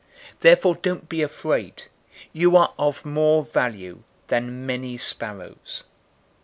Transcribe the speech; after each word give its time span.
Therefore 0.39 0.73
don't 0.81 1.07
be 1.09 1.21
afraid. 1.21 1.83
You 2.33 2.57
are 2.57 2.73
of 2.79 3.05
more 3.05 3.43
value 3.45 4.01
than 4.29 4.65
many 4.65 4.97
sparrows. 4.97 5.83